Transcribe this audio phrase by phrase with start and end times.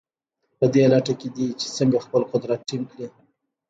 [0.57, 3.07] په دې لټه کې دي چې څنګه خپل قدرت ټینګ کړي.